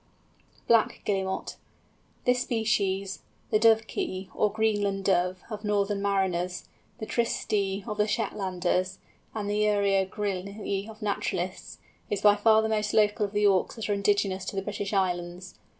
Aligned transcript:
BLACK 0.67 1.01
GUILLEMOT. 1.05 1.57
This 2.25 2.41
species, 2.41 3.19
the 3.51 3.59
Dovekey, 3.59 4.29
or 4.33 4.51
Greenland 4.51 5.05
Dove, 5.05 5.43
of 5.47 5.63
northern 5.63 6.01
mariners, 6.01 6.67
the 6.97 7.05
Tysty 7.05 7.83
of 7.87 7.97
the 7.99 8.07
Shetlanders, 8.07 8.97
and 9.35 9.47
the 9.47 9.61
Uria 9.61 10.09
grylle 10.09 10.89
of 10.89 11.03
naturalists, 11.03 11.77
is 12.09 12.23
by 12.23 12.35
far 12.35 12.63
the 12.63 12.69
most 12.69 12.95
local 12.95 13.27
of 13.27 13.31
the 13.31 13.45
Auks 13.45 13.75
that 13.75 13.89
are 13.89 13.93
indigenous 13.93 14.43
to 14.45 14.55
the 14.55 14.63
British 14.63 14.91
Islands. 14.91 15.53